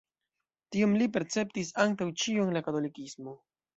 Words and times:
Tion 0.75 0.95
li 1.01 1.07
perceptis 1.17 1.69
antaŭ 1.85 2.07
ĉio 2.25 2.47
en 2.49 2.59
la 2.59 2.65
katolikismo. 2.69 3.37